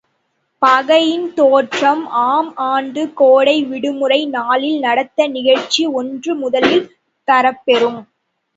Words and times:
பகையின் 0.61 1.27
தோற்றம் 1.33 2.01
ஆம் 2.23 2.49
ஆண்டு 2.69 3.13
கோடை 3.13 3.55
விடுமுறை 3.65 4.19
நாளில் 4.29 4.79
நடந்த 4.79 5.27
நிகழ்ச்சி 5.37 5.85
ஒன்று 5.93 6.33
முதலில் 6.35 6.85
தரப்பெறும். 7.27 8.01